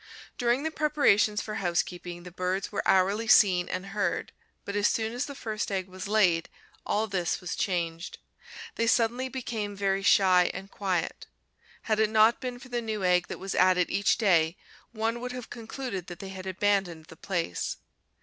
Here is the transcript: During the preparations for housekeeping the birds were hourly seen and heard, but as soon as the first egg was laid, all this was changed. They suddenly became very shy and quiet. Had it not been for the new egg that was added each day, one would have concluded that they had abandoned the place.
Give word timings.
During 0.35 0.63
the 0.63 0.71
preparations 0.71 1.43
for 1.43 1.53
housekeeping 1.61 2.23
the 2.23 2.31
birds 2.31 2.71
were 2.71 2.81
hourly 2.87 3.27
seen 3.27 3.69
and 3.69 3.85
heard, 3.93 4.31
but 4.65 4.75
as 4.75 4.87
soon 4.87 5.13
as 5.13 5.27
the 5.27 5.35
first 5.35 5.71
egg 5.71 5.87
was 5.87 6.07
laid, 6.07 6.49
all 6.87 7.05
this 7.05 7.39
was 7.39 7.55
changed. 7.55 8.17
They 8.77 8.87
suddenly 8.87 9.29
became 9.29 9.75
very 9.75 10.01
shy 10.01 10.49
and 10.55 10.71
quiet. 10.71 11.27
Had 11.83 11.99
it 11.99 12.09
not 12.09 12.41
been 12.41 12.57
for 12.57 12.69
the 12.69 12.81
new 12.81 13.03
egg 13.03 13.27
that 13.27 13.37
was 13.37 13.53
added 13.53 13.91
each 13.91 14.17
day, 14.17 14.57
one 14.91 15.19
would 15.21 15.33
have 15.33 15.51
concluded 15.51 16.07
that 16.07 16.17
they 16.17 16.29
had 16.29 16.47
abandoned 16.47 17.05
the 17.05 17.15
place. 17.15 17.77